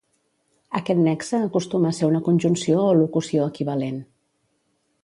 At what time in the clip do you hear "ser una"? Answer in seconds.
1.99-2.23